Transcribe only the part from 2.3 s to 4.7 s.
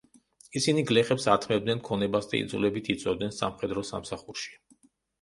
და იძულებით იწვევდნენ სამხედრო სამსახურში.